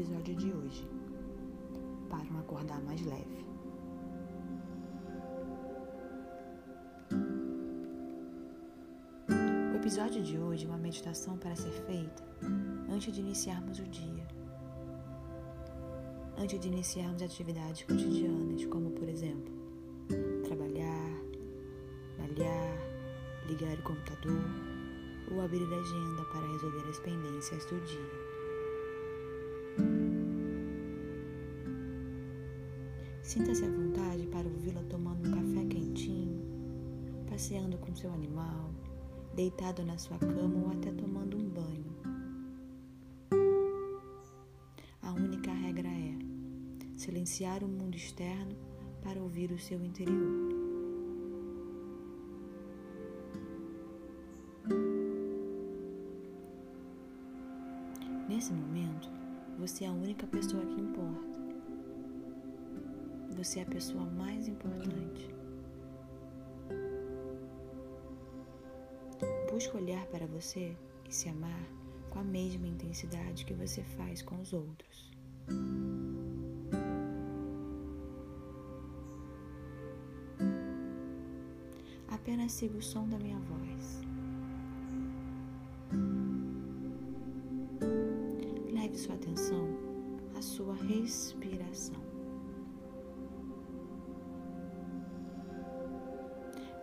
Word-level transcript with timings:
episódio 0.00 0.34
de 0.34 0.50
hoje, 0.50 0.88
para 2.08 2.24
um 2.32 2.38
acordar 2.38 2.80
mais 2.80 3.04
leve. 3.04 3.44
O 9.74 9.76
episódio 9.76 10.22
de 10.22 10.38
hoje 10.38 10.64
é 10.64 10.68
uma 10.68 10.78
meditação 10.78 11.36
para 11.36 11.54
ser 11.54 11.72
feita 11.84 12.24
antes 12.90 13.12
de 13.12 13.20
iniciarmos 13.20 13.78
o 13.78 13.84
dia. 13.84 14.26
Antes 16.38 16.58
de 16.58 16.68
iniciarmos 16.68 17.20
atividades 17.20 17.82
cotidianas, 17.82 18.64
como 18.66 18.90
por 18.92 19.06
exemplo, 19.06 19.52
trabalhar, 20.44 21.10
malhar, 22.18 22.78
ligar 23.46 23.78
o 23.78 23.82
computador 23.82 24.44
ou 25.30 25.42
abrir 25.42 25.70
a 25.70 25.78
agenda 25.78 26.24
para 26.32 26.52
resolver 26.52 26.88
as 26.88 26.98
pendências 27.00 27.66
do 27.66 27.78
dia. 27.82 28.29
Sinta-se 33.30 33.64
à 33.64 33.70
vontade 33.70 34.26
para 34.26 34.48
ouvi-la 34.48 34.82
tomando 34.90 35.28
um 35.28 35.30
café 35.30 35.64
quentinho, 35.68 36.42
passeando 37.28 37.78
com 37.78 37.94
seu 37.94 38.12
animal, 38.12 38.74
deitado 39.36 39.84
na 39.84 39.96
sua 39.96 40.18
cama 40.18 40.64
ou 40.64 40.72
até 40.72 40.90
tomando 40.90 41.36
um 41.36 41.48
banho. 41.48 41.94
A 45.00 45.12
única 45.12 45.52
regra 45.52 45.86
é 45.86 46.18
silenciar 46.96 47.62
o 47.62 47.68
mundo 47.68 47.94
externo 47.94 48.56
para 49.00 49.22
ouvir 49.22 49.52
o 49.52 49.60
seu 49.60 49.80
interior. 49.80 50.48
Nesse 58.28 58.52
momento, 58.52 59.08
você 59.56 59.84
é 59.84 59.86
a 59.86 59.92
única 59.92 60.26
pessoa 60.26 60.66
que 60.66 60.80
importa. 60.80 61.39
Você 63.40 63.60
é 63.60 63.62
a 63.62 63.66
pessoa 63.66 64.04
mais 64.04 64.46
importante. 64.48 65.34
Busque 69.50 69.74
olhar 69.74 70.04
para 70.08 70.26
você 70.26 70.76
e 71.08 71.14
se 71.14 71.26
amar 71.30 71.66
com 72.10 72.18
a 72.18 72.22
mesma 72.22 72.66
intensidade 72.68 73.46
que 73.46 73.54
você 73.54 73.82
faz 73.82 74.20
com 74.20 74.38
os 74.42 74.52
outros. 74.52 75.10
Apenas 82.08 82.52
siga 82.52 82.76
o 82.76 82.82
som 82.82 83.08
da 83.08 83.18
minha 83.18 83.38
voz. 83.38 84.02
Leve 88.70 88.98
sua 88.98 89.14
atenção 89.14 89.66
à 90.36 90.42
sua 90.42 90.74
respiração. 90.74 92.09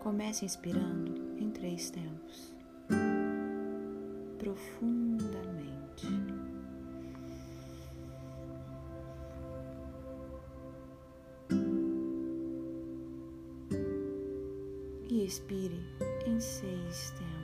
Comece 0.08 0.46
inspirando 0.46 1.36
em 1.38 1.50
três 1.50 1.90
tempos. 1.90 2.56
Profundamente. 4.38 6.06
E 15.10 15.26
expire 15.26 15.78
em 16.26 16.40
seis 16.40 17.10
tempos. 17.10 17.37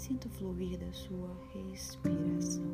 Sinta 0.00 0.28
o 0.28 0.30
fluir 0.30 0.78
da 0.78 0.90
sua 0.94 1.28
respiração. 1.52 2.64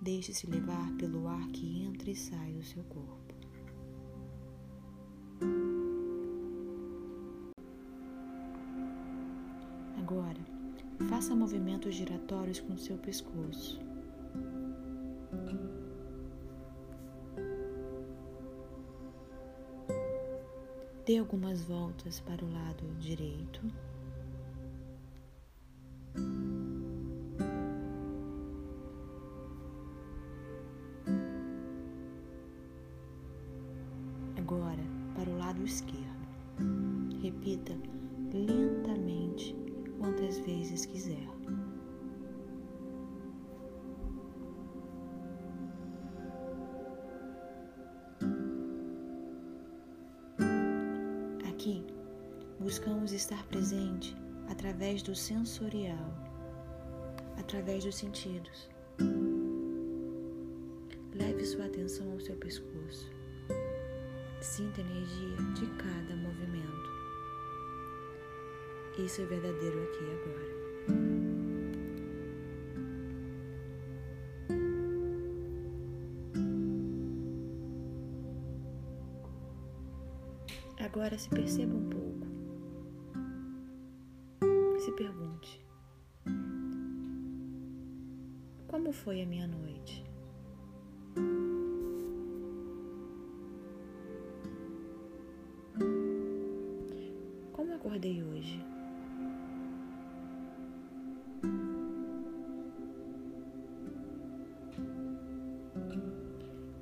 Deixe-se 0.00 0.46
levar 0.46 0.90
pelo 0.96 1.28
ar 1.28 1.46
que 1.48 1.82
entra 1.82 2.10
e 2.10 2.16
sai 2.16 2.50
do 2.54 2.64
seu 2.64 2.82
corpo. 2.84 3.34
Agora, 9.98 10.40
faça 11.10 11.34
movimentos 11.34 11.94
giratórios 11.94 12.58
com 12.58 12.78
seu 12.78 12.96
pescoço. 12.96 13.78
Dê 21.04 21.18
algumas 21.18 21.64
voltas 21.64 22.20
para 22.20 22.44
o 22.44 22.52
lado 22.52 22.84
direito. 23.00 23.60
Agora 34.38 34.84
para 35.16 35.28
o 35.28 35.38
lado 35.38 35.64
esquerdo. 35.64 36.06
Repita 37.20 37.76
lentamente 38.32 39.56
quantas 39.98 40.38
vezes 40.38 40.86
quiser. 40.86 41.41
Aqui, 51.62 51.86
buscamos 52.58 53.12
estar 53.12 53.46
presente 53.46 54.16
através 54.50 55.00
do 55.00 55.14
sensorial, 55.14 56.12
através 57.38 57.84
dos 57.84 57.94
sentidos. 57.94 58.68
Leve 61.14 61.46
sua 61.46 61.66
atenção 61.66 62.10
ao 62.10 62.18
seu 62.18 62.34
pescoço. 62.34 63.08
Sinta 64.40 64.80
a 64.80 64.84
energia 64.84 65.36
de 65.54 65.66
cada 65.76 66.16
movimento. 66.16 66.90
Isso 68.98 69.22
é 69.22 69.26
verdadeiro 69.26 69.84
aqui 69.84 70.02
e 70.02 70.10
agora. 70.10 71.31
Agora 80.84 81.16
se 81.16 81.28
perceba 81.28 81.76
um 81.76 81.88
pouco. 81.88 82.26
Se 84.80 84.90
pergunte: 84.92 85.64
Como 88.66 88.92
foi 88.92 89.22
a 89.22 89.26
minha 89.26 89.46
noite? 89.46 90.04
Como 97.52 97.74
acordei 97.74 98.24
hoje? 98.24 98.60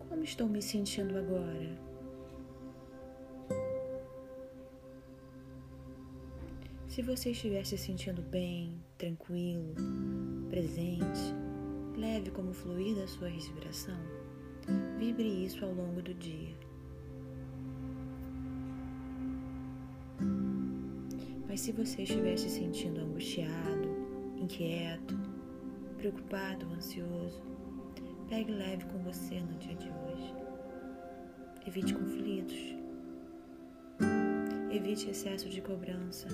Como 0.08 0.24
estou 0.24 0.48
me 0.48 0.62
sentindo 0.62 1.18
agora? 1.18 1.89
Se 6.90 7.02
você 7.02 7.30
estiver 7.30 7.64
se 7.64 7.78
sentindo 7.78 8.20
bem, 8.20 8.74
tranquilo, 8.98 9.76
presente, 10.48 11.32
leve 11.96 12.32
como 12.32 12.52
fluir 12.52 12.96
da 12.96 13.06
sua 13.06 13.28
respiração, 13.28 13.96
vibre 14.98 15.22
isso 15.22 15.64
ao 15.64 15.72
longo 15.72 16.02
do 16.02 16.12
dia. 16.12 16.52
Mas 21.46 21.60
se 21.60 21.70
você 21.70 22.02
estiver 22.02 22.36
se 22.36 22.50
sentindo 22.50 23.00
angustiado, 23.00 23.88
inquieto, 24.36 25.16
preocupado, 25.96 26.66
ansioso, 26.74 27.40
pegue 28.28 28.50
leve 28.50 28.84
com 28.86 28.98
você 28.98 29.38
no 29.38 29.56
dia 29.58 29.76
de 29.76 29.88
hoje. 29.88 30.34
Evite 31.68 31.94
conflitos. 31.94 32.58
Evite 34.72 35.08
excesso 35.08 35.48
de 35.48 35.60
cobrança. 35.60 36.26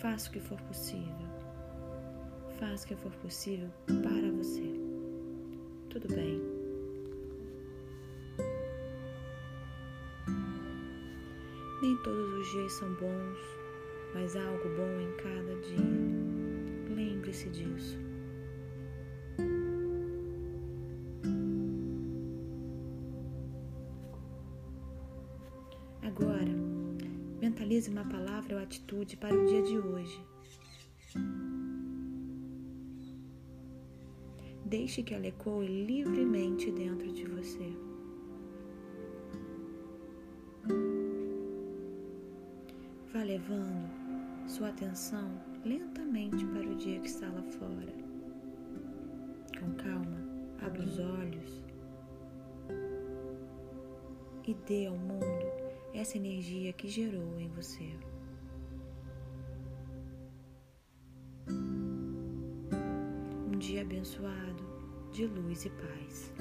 Faça 0.00 0.28
o 0.28 0.32
que 0.32 0.38
for 0.38 0.60
possível. 0.62 1.26
Faça 2.60 2.84
o 2.84 2.88
que 2.88 2.94
for 2.94 3.10
possível 3.16 3.68
para 3.86 4.30
você. 4.30 4.62
Tudo 5.90 6.06
bem. 6.14 6.40
Nem 11.82 11.96
todos 12.04 12.32
os 12.32 12.48
dias 12.52 12.72
são 12.74 12.94
bons, 12.94 13.38
mas 14.14 14.36
há 14.36 14.44
algo 14.44 14.68
bom 14.76 15.00
em 15.00 15.16
cada 15.16 15.60
dia. 15.62 16.94
Lembre-se 16.94 17.50
disso. 17.50 17.98
Agora, 26.02 26.77
mentalize 27.40 27.90
uma 27.90 28.04
palavra 28.04 28.56
ou 28.56 28.62
atitude 28.62 29.16
para 29.16 29.34
o 29.34 29.46
dia 29.46 29.62
de 29.62 29.78
hoje. 29.78 30.20
Deixe 34.64 35.02
que 35.02 35.14
ela 35.14 35.26
ecoe 35.26 35.66
livremente 35.66 36.70
dentro 36.70 37.10
de 37.12 37.24
você. 37.24 37.72
Vá 43.12 43.22
levando 43.22 43.88
sua 44.46 44.68
atenção 44.68 45.30
lentamente 45.64 46.44
para 46.46 46.68
o 46.68 46.74
dia 46.76 47.00
que 47.00 47.08
está 47.08 47.28
lá 47.30 47.42
fora. 47.42 47.94
Com 49.58 49.72
calma, 49.74 50.18
abra 50.60 50.82
os 50.82 50.98
olhos 50.98 51.62
e 54.46 54.54
dê 54.66 54.86
ao 54.86 54.96
mundo 54.96 55.37
essa 55.98 56.16
energia 56.16 56.72
que 56.72 56.88
gerou 56.88 57.40
em 57.40 57.48
você. 57.48 57.90
Um 63.52 63.58
dia 63.58 63.82
abençoado 63.82 64.64
de 65.12 65.26
luz 65.26 65.64
e 65.64 65.70
paz. 65.70 66.32